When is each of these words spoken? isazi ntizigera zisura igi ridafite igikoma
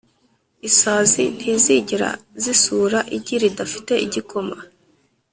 isazi 0.69 1.23
ntizigera 1.37 2.09
zisura 2.43 2.99
igi 3.17 3.35
ridafite 3.41 3.93
igikoma 4.05 4.55